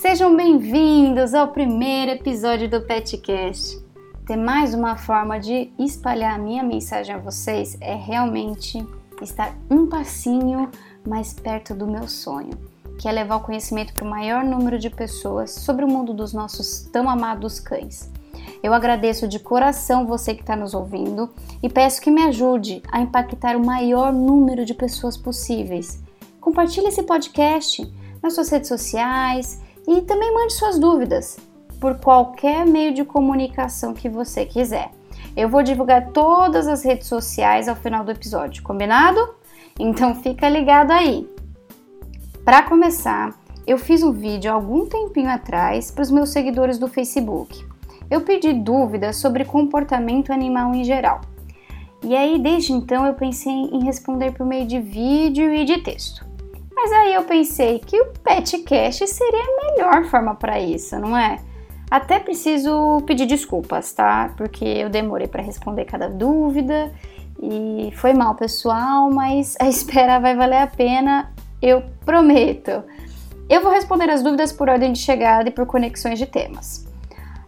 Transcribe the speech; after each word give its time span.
Sejam 0.00 0.36
bem-vindos 0.36 1.34
ao 1.34 1.48
primeiro 1.48 2.12
episódio 2.12 2.70
do 2.70 2.80
Petcast. 2.82 3.84
Ter 4.24 4.36
mais 4.36 4.72
uma 4.72 4.96
forma 4.96 5.40
de 5.40 5.72
espalhar 5.76 6.36
a 6.36 6.38
minha 6.38 6.62
mensagem 6.62 7.16
a 7.16 7.18
vocês 7.18 7.76
é 7.80 7.96
realmente 7.96 8.78
estar 9.20 9.56
um 9.68 9.88
passinho 9.88 10.70
mais 11.04 11.32
perto 11.32 11.74
do 11.74 11.84
meu 11.84 12.06
sonho, 12.06 12.52
que 12.96 13.08
é 13.08 13.12
levar 13.12 13.38
o 13.38 13.40
conhecimento 13.40 13.92
para 13.92 14.04
o 14.04 14.08
maior 14.08 14.44
número 14.44 14.78
de 14.78 14.88
pessoas 14.88 15.50
sobre 15.50 15.84
o 15.84 15.88
mundo 15.88 16.14
dos 16.14 16.32
nossos 16.32 16.88
tão 16.92 17.10
amados 17.10 17.58
cães. 17.58 18.08
Eu 18.62 18.72
agradeço 18.72 19.26
de 19.26 19.40
coração 19.40 20.06
você 20.06 20.32
que 20.32 20.42
está 20.42 20.54
nos 20.54 20.74
ouvindo 20.74 21.28
e 21.60 21.68
peço 21.68 22.00
que 22.00 22.10
me 22.10 22.22
ajude 22.22 22.84
a 22.92 23.00
impactar 23.00 23.56
o 23.56 23.66
maior 23.66 24.12
número 24.12 24.64
de 24.64 24.74
pessoas 24.74 25.16
possíveis. 25.16 26.00
Compartilhe 26.40 26.86
esse 26.86 27.02
podcast 27.02 27.92
nas 28.22 28.34
suas 28.34 28.48
redes 28.48 28.68
sociais 28.68 29.60
e 29.88 30.02
também 30.02 30.32
mande 30.34 30.52
suas 30.52 30.78
dúvidas 30.78 31.38
por 31.80 31.98
qualquer 31.98 32.66
meio 32.66 32.92
de 32.92 33.04
comunicação 33.04 33.94
que 33.94 34.06
você 34.06 34.44
quiser. 34.44 34.90
Eu 35.34 35.48
vou 35.48 35.62
divulgar 35.62 36.10
todas 36.10 36.68
as 36.68 36.84
redes 36.84 37.06
sociais 37.06 37.68
ao 37.68 37.74
final 37.74 38.04
do 38.04 38.10
episódio, 38.10 38.62
combinado? 38.62 39.34
Então 39.78 40.14
fica 40.16 40.46
ligado 40.46 40.90
aí. 40.90 41.26
Para 42.44 42.62
começar, 42.64 43.34
eu 43.66 43.78
fiz 43.78 44.02
um 44.02 44.12
vídeo 44.12 44.52
algum 44.52 44.84
tempinho 44.84 45.30
atrás 45.30 45.90
para 45.90 46.02
os 46.02 46.10
meus 46.10 46.30
seguidores 46.30 46.78
do 46.78 46.86
Facebook. 46.86 47.66
Eu 48.10 48.20
pedi 48.20 48.52
dúvidas 48.52 49.16
sobre 49.16 49.44
comportamento 49.44 50.32
animal 50.32 50.74
em 50.74 50.84
geral. 50.84 51.22
E 52.02 52.14
aí, 52.14 52.38
desde 52.38 52.72
então, 52.72 53.06
eu 53.06 53.14
pensei 53.14 53.52
em 53.52 53.84
responder 53.84 54.32
por 54.32 54.44
meio 54.44 54.66
de 54.66 54.80
vídeo 54.80 55.52
e 55.52 55.64
de 55.64 55.78
texto. 55.82 56.27
Mas 56.80 56.92
aí 56.92 57.12
eu 57.12 57.24
pensei 57.24 57.80
que 57.80 58.00
o 58.00 58.06
Petcast 58.22 59.04
seria 59.08 59.42
a 59.42 59.72
melhor 59.72 60.04
forma 60.04 60.36
para 60.36 60.60
isso, 60.60 60.96
não 60.96 61.18
é? 61.18 61.40
Até 61.90 62.20
preciso 62.20 63.02
pedir 63.04 63.26
desculpas, 63.26 63.92
tá? 63.92 64.32
Porque 64.36 64.64
eu 64.64 64.88
demorei 64.88 65.26
para 65.26 65.42
responder 65.42 65.86
cada 65.86 66.08
dúvida 66.08 66.92
e 67.42 67.92
foi 67.96 68.14
mal, 68.14 68.36
pessoal, 68.36 69.10
mas 69.10 69.56
a 69.60 69.66
espera 69.68 70.20
vai 70.20 70.36
valer 70.36 70.58
a 70.58 70.68
pena, 70.68 71.32
eu 71.60 71.82
prometo. 72.06 72.84
Eu 73.50 73.60
vou 73.60 73.72
responder 73.72 74.08
as 74.08 74.22
dúvidas 74.22 74.52
por 74.52 74.68
ordem 74.68 74.92
de 74.92 75.00
chegada 75.00 75.48
e 75.48 75.52
por 75.52 75.66
conexões 75.66 76.16
de 76.16 76.26
temas. 76.26 76.86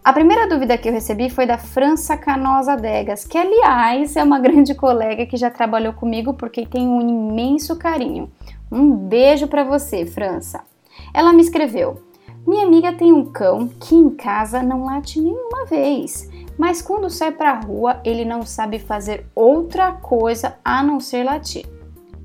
A 0.02 0.12
primeira 0.12 0.48
dúvida 0.48 0.76
que 0.76 0.88
eu 0.88 0.92
recebi 0.92 1.30
foi 1.30 1.46
da 1.46 1.56
França 1.56 2.16
Canosa 2.16 2.74
Degas, 2.76 3.24
que 3.24 3.38
aliás 3.38 4.16
é 4.16 4.24
uma 4.24 4.40
grande 4.42 4.74
colega 4.74 5.24
que 5.24 5.36
já 5.36 5.50
trabalhou 5.50 5.92
comigo 5.92 6.34
porque 6.34 6.66
tem 6.66 6.88
um 6.88 7.00
imenso 7.00 7.76
carinho. 7.76 8.28
Um 8.70 8.94
beijo 8.94 9.48
para 9.48 9.64
você, 9.64 10.06
França. 10.06 10.60
Ela 11.12 11.32
me 11.32 11.42
escreveu: 11.42 12.02
Minha 12.46 12.64
amiga 12.64 12.92
tem 12.92 13.12
um 13.12 13.24
cão 13.24 13.68
que 13.68 13.94
em 13.94 14.10
casa 14.10 14.62
não 14.62 14.84
late 14.84 15.20
nenhuma 15.20 15.64
vez, 15.66 16.30
mas 16.56 16.80
quando 16.80 17.10
sai 17.10 17.32
para 17.32 17.50
a 17.50 17.60
rua 17.60 18.00
ele 18.04 18.24
não 18.24 18.42
sabe 18.42 18.78
fazer 18.78 19.26
outra 19.34 19.92
coisa 19.92 20.56
a 20.64 20.82
não 20.82 21.00
ser 21.00 21.24
latir. 21.24 21.66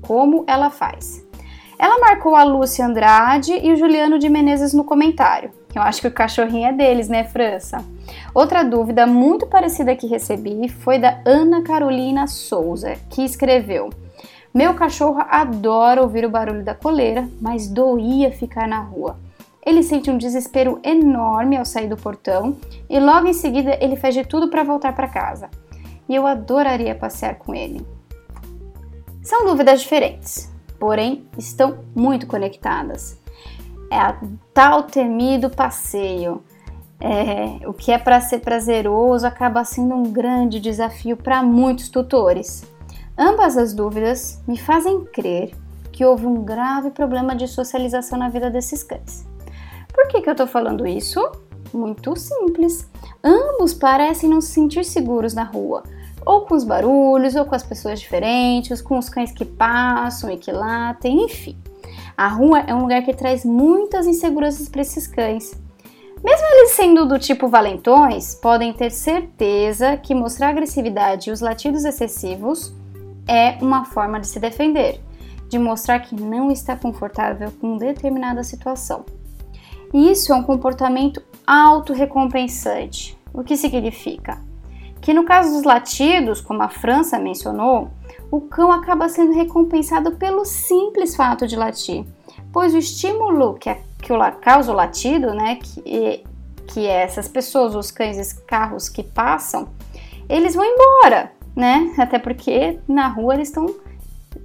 Como 0.02 0.44
ela 0.46 0.70
faz? 0.70 1.26
Ela 1.78 1.98
marcou 1.98 2.36
a 2.36 2.44
Lúcia 2.44 2.86
Andrade 2.86 3.52
e 3.52 3.72
o 3.72 3.76
Juliano 3.76 4.18
de 4.18 4.28
Menezes 4.28 4.72
no 4.72 4.84
comentário. 4.84 5.50
Eu 5.74 5.82
acho 5.82 6.00
que 6.00 6.08
o 6.08 6.12
cachorrinho 6.12 6.68
é 6.68 6.72
deles, 6.72 7.08
né, 7.08 7.24
França? 7.24 7.84
Outra 8.32 8.62
dúvida 8.62 9.06
muito 9.06 9.46
parecida 9.46 9.94
que 9.94 10.06
recebi 10.06 10.68
foi 10.68 10.98
da 10.98 11.20
Ana 11.26 11.62
Carolina 11.62 12.26
Souza, 12.26 12.94
que 13.10 13.22
escreveu: 13.22 13.90
meu 14.56 14.72
cachorro 14.72 15.22
adora 15.28 16.00
ouvir 16.00 16.24
o 16.24 16.30
barulho 16.30 16.64
da 16.64 16.74
coleira, 16.74 17.28
mas 17.42 17.68
doía 17.68 18.32
ficar 18.32 18.66
na 18.66 18.80
rua. 18.80 19.18
Ele 19.62 19.82
sente 19.82 20.10
um 20.10 20.16
desespero 20.16 20.80
enorme 20.82 21.58
ao 21.58 21.64
sair 21.66 21.90
do 21.90 21.96
portão 21.96 22.56
e 22.88 22.98
logo 22.98 23.26
em 23.26 23.34
seguida 23.34 23.76
ele 23.82 23.96
faz 23.96 24.14
de 24.14 24.24
tudo 24.24 24.48
para 24.48 24.64
voltar 24.64 24.94
para 24.94 25.08
casa. 25.08 25.50
E 26.08 26.14
eu 26.14 26.26
adoraria 26.26 26.94
passear 26.94 27.34
com 27.34 27.54
ele. 27.54 27.86
São 29.22 29.44
dúvidas 29.44 29.82
diferentes, 29.82 30.50
porém 30.80 31.28
estão 31.36 31.80
muito 31.94 32.26
conectadas. 32.26 33.20
É 33.92 33.98
a 33.98 34.18
tal 34.54 34.84
temido 34.84 35.50
passeio. 35.50 36.42
É, 36.98 37.68
o 37.68 37.74
que 37.74 37.92
é 37.92 37.98
para 37.98 38.22
ser 38.22 38.38
prazeroso 38.38 39.26
acaba 39.26 39.66
sendo 39.66 39.94
um 39.94 40.04
grande 40.04 40.58
desafio 40.58 41.14
para 41.14 41.42
muitos 41.42 41.90
tutores. 41.90 42.64
Ambas 43.18 43.56
as 43.56 43.72
dúvidas 43.72 44.42
me 44.46 44.58
fazem 44.58 45.04
crer 45.06 45.54
que 45.90 46.04
houve 46.04 46.26
um 46.26 46.44
grave 46.44 46.90
problema 46.90 47.34
de 47.34 47.48
socialização 47.48 48.18
na 48.18 48.28
vida 48.28 48.50
desses 48.50 48.82
cães. 48.82 49.26
Por 49.90 50.08
que, 50.08 50.20
que 50.20 50.28
eu 50.28 50.32
estou 50.32 50.46
falando 50.46 50.86
isso? 50.86 51.26
Muito 51.72 52.14
simples. 52.14 52.86
Ambos 53.24 53.72
parecem 53.72 54.28
não 54.28 54.42
se 54.42 54.52
sentir 54.52 54.84
seguros 54.84 55.32
na 55.32 55.44
rua, 55.44 55.82
ou 56.26 56.42
com 56.42 56.54
os 56.54 56.64
barulhos, 56.64 57.34
ou 57.34 57.46
com 57.46 57.54
as 57.54 57.62
pessoas 57.62 57.98
diferentes, 57.98 58.82
com 58.82 58.98
os 58.98 59.08
cães 59.08 59.32
que 59.32 59.46
passam 59.46 60.30
e 60.30 60.36
que 60.36 60.52
latem, 60.52 61.24
enfim. 61.24 61.56
A 62.14 62.28
rua 62.28 62.60
é 62.66 62.74
um 62.74 62.82
lugar 62.82 63.02
que 63.02 63.14
traz 63.14 63.46
muitas 63.46 64.06
inseguranças 64.06 64.68
para 64.68 64.82
esses 64.82 65.06
cães. 65.06 65.58
Mesmo 66.22 66.46
eles 66.46 66.72
sendo 66.72 67.06
do 67.06 67.18
tipo 67.18 67.48
valentões, 67.48 68.34
podem 68.34 68.74
ter 68.74 68.90
certeza 68.90 69.96
que 69.96 70.14
mostrar 70.14 70.50
agressividade 70.50 71.30
e 71.30 71.32
os 71.32 71.40
latidos 71.40 71.86
excessivos 71.86 72.74
é 73.26 73.58
uma 73.60 73.84
forma 73.84 74.20
de 74.20 74.28
se 74.28 74.38
defender, 74.38 75.00
de 75.48 75.58
mostrar 75.58 76.00
que 76.00 76.14
não 76.14 76.50
está 76.50 76.76
confortável 76.76 77.50
com 77.60 77.76
determinada 77.76 78.42
situação. 78.42 79.04
Isso 79.92 80.32
é 80.32 80.36
um 80.36 80.42
comportamento 80.42 81.22
autorrecompensante. 81.46 83.16
O 83.32 83.44
que 83.44 83.56
significa? 83.56 84.40
Que 85.00 85.14
no 85.14 85.24
caso 85.24 85.52
dos 85.52 85.62
latidos, 85.62 86.40
como 86.40 86.62
a 86.62 86.68
França 86.68 87.18
mencionou, 87.18 87.90
o 88.30 88.40
cão 88.40 88.72
acaba 88.72 89.08
sendo 89.08 89.32
recompensado 89.32 90.12
pelo 90.12 90.44
simples 90.44 91.14
fato 91.14 91.46
de 91.46 91.54
latir, 91.54 92.04
pois 92.52 92.74
o 92.74 92.78
estímulo 92.78 93.54
que, 93.54 93.72
que 94.02 94.12
o, 94.12 94.18
causa 94.40 94.72
o 94.72 94.74
latido, 94.74 95.32
né, 95.32 95.56
que, 95.56 96.24
que 96.66 96.86
essas 96.86 97.28
pessoas, 97.28 97.74
os 97.74 97.90
cães 97.90 98.18
e 98.18 98.40
carros 98.42 98.88
que 98.88 99.02
passam, 99.02 99.68
eles 100.28 100.54
vão 100.54 100.64
embora, 100.64 101.30
né? 101.56 101.94
Até 101.96 102.18
porque 102.18 102.78
na 102.86 103.08
rua 103.08 103.34
eles 103.34 103.48
estão 103.48 103.74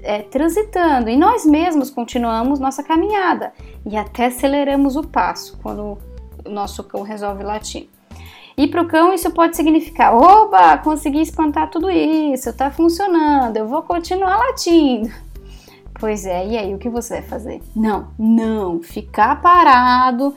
é, 0.01 0.19
transitando 0.21 1.09
e 1.09 1.17
nós 1.17 1.45
mesmos 1.45 1.89
continuamos 1.89 2.59
nossa 2.59 2.81
caminhada 2.81 3.51
e 3.85 3.97
até 3.97 4.27
aceleramos 4.27 4.95
o 4.95 5.03
passo 5.03 5.59
quando 5.61 5.97
o 6.45 6.49
nosso 6.49 6.83
cão 6.85 7.01
resolve 7.01 7.43
latir. 7.43 7.89
E 8.57 8.67
para 8.67 8.81
o 8.81 8.87
cão 8.87 9.13
isso 9.13 9.29
pode 9.31 9.55
significar: 9.55 10.15
oba, 10.15 10.77
consegui 10.77 11.21
espantar 11.21 11.69
tudo 11.69 11.89
isso, 11.89 12.49
está 12.49 12.71
funcionando, 12.71 13.57
eu 13.57 13.67
vou 13.67 13.81
continuar 13.81 14.37
latindo. 14.37 15.11
Pois 15.99 16.25
é, 16.25 16.47
e 16.47 16.57
aí 16.57 16.73
o 16.73 16.79
que 16.79 16.89
você 16.89 17.15
vai 17.15 17.23
fazer? 17.23 17.61
Não, 17.75 18.07
não, 18.17 18.81
ficar 18.81 19.39
parado 19.41 20.33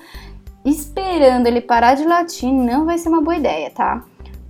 esperando 0.65 1.47
ele 1.47 1.61
parar 1.61 1.95
de 1.95 2.05
latir 2.05 2.51
não 2.51 2.87
vai 2.87 2.97
ser 2.97 3.11
uma 3.11 3.21
boa 3.21 3.37
ideia, 3.37 3.71
tá? 3.71 4.03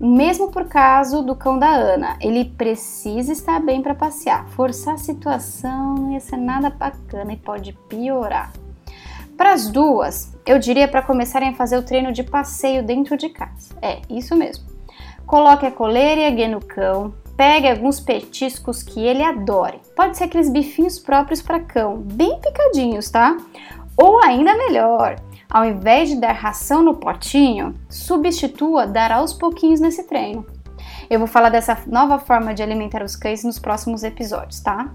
Mesmo 0.04 0.50
por 0.50 0.66
caso 0.66 1.22
do 1.22 1.34
cão 1.34 1.58
da 1.58 1.70
Ana, 1.70 2.18
ele 2.20 2.44
precisa 2.44 3.32
estar 3.32 3.58
bem 3.58 3.80
para 3.80 3.94
passear. 3.94 4.46
Forçar 4.48 4.96
a 4.96 4.98
situação 4.98 5.94
não 5.94 6.12
ia 6.12 6.20
ser 6.20 6.36
nada 6.36 6.68
bacana 6.68 7.32
e 7.32 7.38
pode 7.38 7.72
piorar. 7.88 8.52
Para 9.34 9.54
as 9.54 9.70
duas, 9.70 10.36
eu 10.44 10.58
diria 10.58 10.86
para 10.86 11.00
começarem 11.00 11.48
a 11.48 11.54
fazer 11.54 11.78
o 11.78 11.82
treino 11.82 12.12
de 12.12 12.22
passeio 12.22 12.82
dentro 12.82 13.16
de 13.16 13.30
casa. 13.30 13.74
É, 13.80 14.02
isso 14.10 14.36
mesmo. 14.36 14.66
Coloque 15.24 15.64
a 15.64 15.72
coleira 15.72 16.20
e 16.20 16.26
a 16.26 16.30
guia 16.30 16.48
no 16.48 16.60
cão, 16.60 17.14
pegue 17.34 17.66
alguns 17.66 17.98
petiscos 17.98 18.82
que 18.82 19.00
ele 19.00 19.22
adore. 19.22 19.80
Pode 19.96 20.18
ser 20.18 20.24
aqueles 20.24 20.52
bifinhos 20.52 20.98
próprios 20.98 21.40
para 21.40 21.60
cão, 21.60 21.96
bem 21.96 22.38
picadinhos, 22.42 23.08
tá? 23.08 23.38
Ou 23.96 24.22
ainda 24.22 24.54
melhor, 24.54 25.16
ao 25.54 25.64
invés 25.64 26.08
de 26.08 26.16
dar 26.16 26.32
ração 26.32 26.82
no 26.82 26.96
potinho, 26.96 27.76
substitua 27.88 28.88
dar 28.88 29.12
aos 29.12 29.32
pouquinhos 29.32 29.78
nesse 29.78 30.02
treino. 30.02 30.44
Eu 31.08 31.20
vou 31.20 31.28
falar 31.28 31.48
dessa 31.48 31.78
nova 31.86 32.18
forma 32.18 32.52
de 32.52 32.60
alimentar 32.60 33.04
os 33.04 33.14
cães 33.14 33.44
nos 33.44 33.56
próximos 33.56 34.02
episódios, 34.02 34.58
tá? 34.58 34.92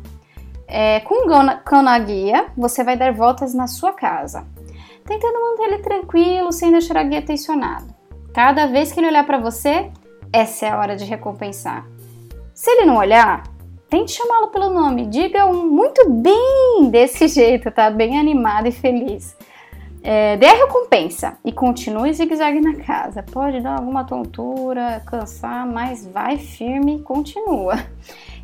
É, 0.68 1.00
com 1.00 1.26
o 1.26 1.62
cão 1.64 1.82
na 1.82 1.98
guia, 1.98 2.48
você 2.58 2.84
vai 2.84 2.98
dar 2.98 3.14
voltas 3.14 3.54
na 3.54 3.68
sua 3.68 3.94
casa, 3.94 4.46
tentando 5.06 5.40
manter 5.40 5.64
ele 5.64 5.78
tranquilo 5.78 6.52
sem 6.52 6.74
deixar 6.74 6.98
a 6.98 7.04
guia 7.04 7.22
tensionada. 7.22 7.88
Cada 8.34 8.68
vez 8.68 8.92
que 8.92 9.00
ele 9.00 9.08
olhar 9.08 9.26
para 9.26 9.40
você, 9.40 9.90
essa 10.34 10.66
é 10.66 10.72
a 10.72 10.78
hora 10.78 10.98
de 10.98 11.06
recompensar. 11.06 11.88
Se 12.54 12.70
ele 12.70 12.86
não 12.86 12.98
olhar, 12.98 13.44
tente 13.90 14.12
chamá-lo 14.12 14.50
pelo 14.50 14.70
nome, 14.70 15.06
diga 15.06 15.46
um 15.46 15.68
muito 15.68 16.10
bem 16.10 16.90
desse 16.92 17.30
jeito, 17.32 17.72
tá? 17.72 17.90
Bem 17.90 18.20
animado 18.20 18.68
e 18.68 18.74
feliz. 18.74 19.38
É, 20.02 20.38
dê 20.38 20.46
a 20.46 20.54
recompensa 20.54 21.38
e 21.44 21.52
continue 21.52 22.14
zigue-zague 22.14 22.62
na 22.62 22.76
casa. 22.76 23.24
Pode 23.24 23.62
dar 23.62 23.78
alguma 23.78 24.04
tontura, 24.04 25.02
cansar, 25.06 25.68
mas 25.68 26.06
vai 26.06 26.38
firme 26.38 26.98
e 26.98 27.00
continua. 27.00 27.76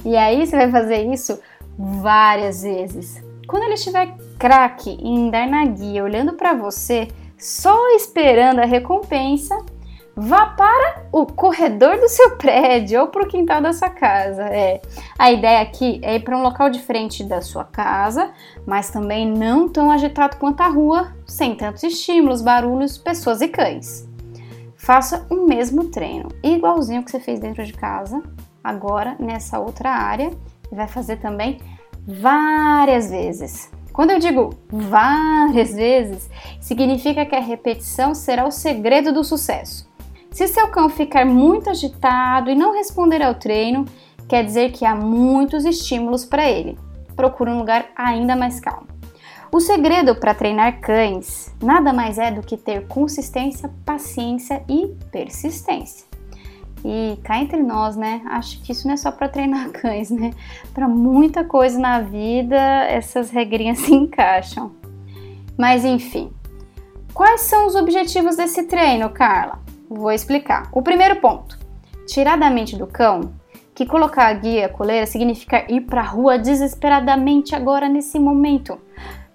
E 0.03 0.15
aí 0.15 0.45
você 0.45 0.55
vai 0.55 0.69
fazer 0.69 1.11
isso 1.11 1.39
várias 1.77 2.63
vezes. 2.63 3.23
Quando 3.47 3.63
ele 3.63 3.73
estiver 3.73 4.15
craque 4.37 4.91
em 5.01 5.29
dar 5.29 5.47
na 5.47 5.65
guia, 5.65 6.03
olhando 6.03 6.33
para 6.33 6.53
você, 6.53 7.07
só 7.37 7.95
esperando 7.95 8.59
a 8.59 8.65
recompensa, 8.65 9.55
vá 10.15 10.45
para 10.45 11.03
o 11.11 11.25
corredor 11.25 11.99
do 11.99 12.07
seu 12.07 12.37
prédio 12.37 13.01
ou 13.01 13.07
para 13.07 13.23
o 13.23 13.27
quintal 13.27 13.61
da 13.61 13.73
sua 13.73 13.89
casa. 13.89 14.43
É. 14.43 14.81
A 15.19 15.31
ideia 15.31 15.61
aqui 15.61 15.99
é 16.01 16.15
ir 16.15 16.21
para 16.21 16.37
um 16.37 16.41
local 16.41 16.69
diferente 16.69 17.23
da 17.23 17.41
sua 17.41 17.65
casa, 17.65 18.31
mas 18.65 18.89
também 18.89 19.29
não 19.29 19.67
tão 19.67 19.91
agitado 19.91 20.37
quanto 20.37 20.61
a 20.61 20.67
rua, 20.67 21.13
sem 21.25 21.55
tantos 21.55 21.83
estímulos, 21.83 22.41
barulhos, 22.41 22.97
pessoas 22.97 23.41
e 23.41 23.47
cães. 23.47 24.07
Faça 24.77 25.25
o 25.29 25.45
mesmo 25.47 25.85
treino, 25.85 26.29
igualzinho 26.43 27.03
que 27.03 27.11
você 27.11 27.19
fez 27.19 27.39
dentro 27.39 27.65
de 27.65 27.73
casa, 27.73 28.21
agora 28.63 29.15
nessa 29.19 29.59
outra 29.59 29.89
área, 29.89 30.31
e 30.71 30.75
vai 30.75 30.87
fazer 30.87 31.17
também 31.17 31.59
várias 32.07 33.09
vezes. 33.09 33.71
Quando 33.91 34.11
eu 34.11 34.19
digo 34.19 34.53
várias 34.69 35.73
vezes, 35.73 36.29
significa 36.59 37.25
que 37.25 37.35
a 37.35 37.39
repetição 37.39 38.13
será 38.13 38.45
o 38.45 38.51
segredo 38.51 39.11
do 39.11 39.23
sucesso. 39.23 39.89
Se 40.35 40.49
seu 40.49 40.67
cão 40.67 40.89
ficar 40.89 41.25
muito 41.25 41.69
agitado 41.69 42.49
e 42.49 42.55
não 42.55 42.73
responder 42.73 43.21
ao 43.21 43.35
treino, 43.35 43.85
quer 44.27 44.43
dizer 44.43 44.73
que 44.73 44.83
há 44.83 44.93
muitos 44.93 45.63
estímulos 45.63 46.25
para 46.25 46.51
ele. 46.51 46.77
Procure 47.15 47.51
um 47.51 47.57
lugar 47.57 47.85
ainda 47.95 48.35
mais 48.35 48.59
calmo. 48.59 48.85
O 49.49 49.61
segredo 49.61 50.13
para 50.13 50.33
treinar 50.33 50.81
cães 50.81 51.55
nada 51.63 51.93
mais 51.93 52.17
é 52.17 52.31
do 52.31 52.41
que 52.41 52.57
ter 52.57 52.85
consistência, 52.85 53.71
paciência 53.85 54.61
e 54.67 54.87
persistência. 55.09 56.05
E 56.83 57.17
cá 57.23 57.39
entre 57.39 57.63
nós, 57.63 57.95
né? 57.95 58.21
Acho 58.25 58.61
que 58.61 58.73
isso 58.73 58.85
não 58.87 58.95
é 58.95 58.97
só 58.97 59.13
para 59.13 59.29
treinar 59.29 59.69
cães, 59.79 60.11
né? 60.11 60.31
Para 60.73 60.89
muita 60.89 61.45
coisa 61.45 61.79
na 61.79 62.01
vida, 62.01 62.57
essas 62.89 63.29
regrinhas 63.29 63.79
se 63.87 63.95
encaixam. 63.95 64.73
Mas 65.57 65.85
enfim, 65.85 66.29
quais 67.13 67.39
são 67.39 67.67
os 67.67 67.75
objetivos 67.75 68.35
desse 68.35 68.63
treino, 68.63 69.09
Carla? 69.11 69.63
Vou 69.89 70.11
explicar. 70.11 70.69
O 70.71 70.81
primeiro 70.81 71.17
ponto: 71.17 71.59
tirar 72.07 72.37
da 72.37 72.49
mente 72.49 72.75
do 72.75 72.87
cão 72.87 73.33
que 73.73 73.85
colocar 73.85 74.27
a 74.27 74.33
guia 74.33 74.69
coleira 74.69 75.05
significa 75.05 75.65
ir 75.69 75.81
para 75.81 76.01
a 76.01 76.05
rua 76.05 76.39
desesperadamente 76.39 77.53
agora 77.53 77.89
nesse 77.89 78.17
momento. 78.17 78.79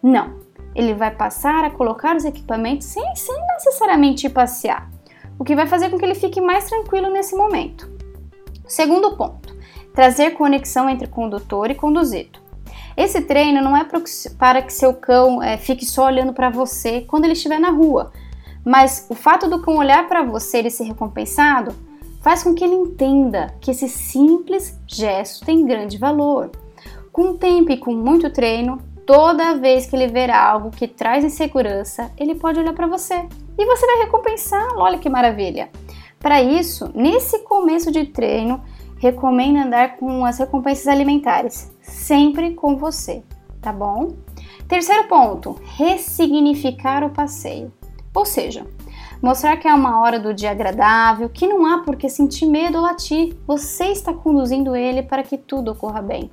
Não, 0.02 0.41
ele 0.75 0.94
vai 0.94 1.11
passar 1.11 1.62
a 1.62 1.70
colocar 1.70 2.17
os 2.17 2.25
equipamentos 2.25 2.87
sem, 2.87 3.14
sem 3.14 3.37
necessariamente 3.55 4.26
ir 4.26 4.31
passear, 4.31 4.91
o 5.38 5.44
que 5.44 5.55
vai 5.55 5.67
fazer 5.67 5.91
com 5.91 5.99
que 5.99 6.05
ele 6.05 6.14
fique 6.14 6.41
mais 6.41 6.64
tranquilo 6.64 7.11
nesse 7.11 7.37
momento. 7.37 7.91
Segundo 8.67 9.17
ponto: 9.17 9.55
trazer 9.94 10.31
conexão 10.31 10.88
entre 10.88 11.06
condutor 11.06 11.70
e 11.70 11.75
conduzido. 11.75 12.41
Esse 12.97 13.20
treino 13.23 13.62
não 13.62 13.76
é 13.76 13.87
para 14.38 14.62
que 14.62 14.73
seu 14.73 14.94
cão 14.94 15.43
é, 15.43 15.56
fique 15.56 15.85
só 15.85 16.06
olhando 16.06 16.32
para 16.32 16.50
você 16.50 17.02
quando 17.02 17.25
ele 17.25 17.35
estiver 17.35 17.58
na 17.58 17.70
rua, 17.70 18.12
mas 18.65 19.07
o 19.09 19.15
fato 19.15 19.49
do 19.49 19.61
cão 19.61 19.77
olhar 19.77 20.09
para 20.09 20.23
você 20.23 20.61
e 20.61 20.71
ser 20.71 20.85
recompensado 20.85 21.75
faz 22.21 22.43
com 22.43 22.55
que 22.55 22.62
ele 22.62 22.75
entenda 22.75 23.55
que 23.61 23.71
esse 23.71 23.89
simples 23.89 24.79
gesto 24.87 25.45
tem 25.45 25.65
grande 25.65 25.99
valor. 25.99 26.51
Com 27.11 27.37
tempo 27.37 27.73
e 27.73 27.79
com 27.79 27.95
muito 27.95 28.31
treino, 28.31 28.79
toda 29.07 29.57
vez 29.57 29.87
que 29.87 29.97
ele 29.97 30.07
ver 30.07 30.31
algo 30.31 30.71
que 30.71 30.87
traz 30.87 31.25
insegurança, 31.25 32.11
ele 32.17 32.35
pode 32.35 32.61
olhar 32.61 32.75
para 32.75 32.87
você 32.87 33.27
e 33.59 33.67
você 33.67 33.87
vai 33.87 34.05
recompensá-lo. 34.05 34.81
Olha 34.81 34.99
que 34.99 35.09
maravilha! 35.09 35.71
Para 36.19 36.43
isso, 36.43 36.91
nesse 36.95 37.39
começo 37.41 37.91
de 37.91 38.05
treino, 38.05 38.62
recomendo 38.99 39.59
andar 39.59 39.97
com 39.97 40.25
as 40.25 40.39
recompensas 40.39 40.87
alimentares, 40.87 41.73
sempre 41.81 42.55
com 42.55 42.77
você, 42.77 43.23
tá 43.61 43.73
bom? 43.73 44.12
Terceiro 44.69 45.09
ponto: 45.09 45.59
ressignificar 45.77 47.03
o 47.03 47.11
passeio. 47.11 47.73
Ou 48.15 48.25
seja, 48.25 48.67
mostrar 49.23 49.57
que 49.57 49.69
é 49.69 49.75
uma 49.75 50.01
hora 50.01 50.19
do 50.19 50.35
dia 50.35 50.51
agradável, 50.51 51.29
que 51.29 51.47
não 51.47 51.65
há 51.65 51.79
por 51.79 51.97
que 51.97 52.09
sentir 52.09 52.47
medo 52.47 52.79
ou 52.79 52.83
latir, 52.83 53.37
você 53.47 53.87
está 53.87 54.12
conduzindo 54.12 54.75
ele 54.75 55.03
para 55.03 55.23
que 55.23 55.39
tudo 55.39 55.73
ocorra 55.73 56.03
bem. 56.03 56.31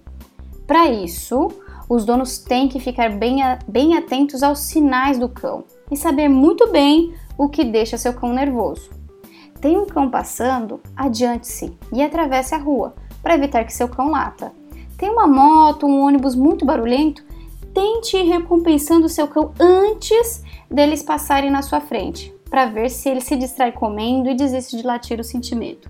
Para 0.65 0.87
isso, 0.87 1.49
os 1.89 2.03
donos 2.03 2.39
têm 2.39 2.67
que 2.67 2.79
ficar 2.79 3.11
bem, 3.11 3.37
bem 3.67 3.95
atentos 3.95 4.43
aos 4.43 4.59
sinais 4.59 5.17
do 5.17 5.29
cão 5.29 5.63
e 5.89 5.95
saber 5.95 6.27
muito 6.27 6.69
bem 6.71 7.13
o 7.37 7.47
que 7.47 7.63
deixa 7.63 7.97
seu 7.97 8.13
cão 8.13 8.33
nervoso. 8.33 8.89
Tem 9.61 9.77
um 9.77 9.85
cão 9.85 10.09
passando? 10.09 10.81
Adiante-se 10.95 11.77
e 11.93 12.01
atravesse 12.01 12.53
a 12.53 12.57
rua 12.57 12.95
para 13.21 13.35
evitar 13.35 13.63
que 13.63 13.73
seu 13.73 13.87
cão 13.87 14.11
lata. 14.11 14.51
Tem 14.97 15.09
uma 15.09 15.27
moto, 15.27 15.85
um 15.85 16.01
ônibus 16.01 16.35
muito 16.35 16.65
barulhento? 16.65 17.23
Tente 17.77 18.17
ir 18.17 18.23
recompensando 18.23 19.07
seu 19.07 19.27
cão 19.27 19.53
antes 19.59 20.43
deles 20.67 21.03
passarem 21.03 21.51
na 21.51 21.61
sua 21.61 21.79
frente, 21.79 22.33
para 22.49 22.65
ver 22.65 22.89
se 22.89 23.07
ele 23.07 23.21
se 23.21 23.35
distrai 23.35 23.71
comendo 23.71 24.27
e 24.27 24.35
desiste 24.35 24.75
de 24.75 24.81
latir 24.81 25.19
o 25.19 25.23
sentimento. 25.23 25.87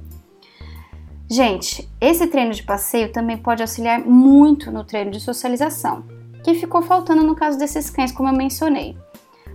Gente, 1.29 1.89
esse 2.01 2.27
treino 2.27 2.51
de 2.51 2.63
passeio 2.63 3.09
também 3.13 3.37
pode 3.37 3.61
auxiliar 3.61 4.01
muito 4.01 4.69
no 4.69 4.83
treino 4.83 5.11
de 5.11 5.21
socialização, 5.21 6.03
que 6.43 6.55
ficou 6.55 6.81
faltando 6.81 7.23
no 7.23 7.37
caso 7.37 7.57
desses 7.57 7.89
cães, 7.89 8.11
como 8.11 8.27
eu 8.27 8.35
mencionei. 8.35 8.97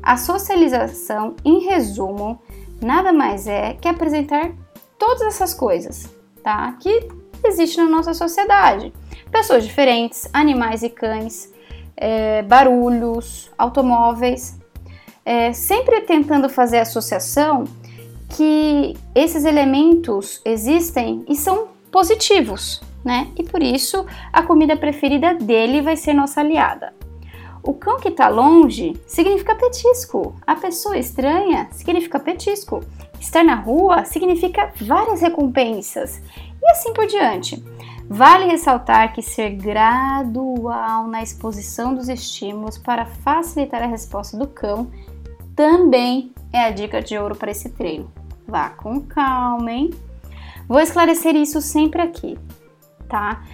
A 0.03 0.17
socialização, 0.17 1.37
em 1.45 1.67
resumo, 1.67 2.41
nada 2.81 3.13
mais 3.13 3.47
é 3.47 3.75
que 3.75 3.87
apresentar 3.87 4.53
todas 4.99 5.21
essas 5.21 5.53
coisas, 5.53 6.11
tá? 6.43 6.73
Que 6.81 7.11
existem 7.45 7.85
na 7.85 7.91
nossa 7.91 8.15
sociedade. 8.15 8.91
Pessoas 9.31 9.65
diferentes, 9.65 10.27
animais 10.33 10.83
e 10.83 10.89
cães, 10.89 11.53
é, 11.97 12.43
barulhos, 12.43 13.51
automóveis, 13.57 14.59
é, 15.25 15.53
sempre 15.53 16.01
tentando 16.03 16.49
fazer 16.49 16.79
associação 16.79 17.65
que 18.29 18.97
esses 19.15 19.45
elementos 19.45 20.41
existem 20.45 21.25
e 21.29 21.37
são 21.37 21.69
positivos, 21.91 22.81
né? 23.05 23.29
E 23.37 23.43
por 23.43 23.63
isso 23.63 24.07
a 24.33 24.43
comida 24.43 24.77
preferida 24.77 25.35
dele 25.35 25.83
vai 25.83 25.97
ser 25.97 26.15
nossa 26.15 26.41
aliada. 26.41 26.93
O 27.63 27.75
cão 27.75 28.01
que 28.01 28.09
está 28.09 28.29
longe 28.29 29.01
significa 29.07 29.55
petisco. 29.55 30.35
A 30.45 30.57
pessoa 30.57 30.99
estranha 30.99 31.69
significa 31.71 32.19
petisco. 32.19 32.83
Estar 33.21 33.45
na 33.45 33.55
rua 33.55 34.05
significa 34.05 34.73
várias 34.81 35.21
recompensas. 35.21 36.21
E 36.61 36.71
assim 36.71 36.93
por 36.93 37.07
diante. 37.07 37.63
Vale 38.15 38.45
ressaltar 38.45 39.15
que 39.15 39.23
ser 39.23 39.53
gradual 39.53 41.07
na 41.09 41.23
exposição 41.23 41.95
dos 41.95 42.11
estímulos 42.11 42.77
para 42.77 43.07
facilitar 43.07 43.83
a 43.83 43.87
resposta 43.87 44.37
do 44.37 44.47
cão 44.47 44.91
também 45.57 46.31
é 46.53 46.63
a 46.63 46.71
dica 46.71 47.01
de 47.01 47.17
ouro 47.17 47.35
para 47.35 47.51
esse 47.51 47.71
treino. 47.71 48.13
Vá 48.47 48.69
com 48.69 49.01
calma, 49.01 49.73
hein? 49.73 49.89
Vou 50.69 50.79
esclarecer 50.79 51.35
isso 51.35 51.63
sempre 51.63 52.03
aqui, 52.03 52.39
tá? 53.09 53.45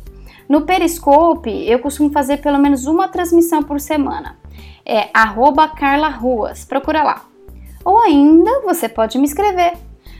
No 0.48 0.62
Periscope, 0.62 1.50
eu 1.50 1.78
costumo 1.78 2.10
fazer 2.10 2.38
pelo 2.38 2.58
menos 2.58 2.86
uma 2.86 3.08
transmissão 3.08 3.62
por 3.62 3.80
semana 3.80 4.36
é 4.88 5.10
arroba 5.12 5.68
Carla 5.68 6.08
Ruas, 6.08 6.64
procura 6.64 7.02
lá. 7.02 7.26
Ou 7.84 7.98
ainda 7.98 8.62
você 8.62 8.88
pode 8.88 9.18
me 9.18 9.26
escrever. 9.26 9.74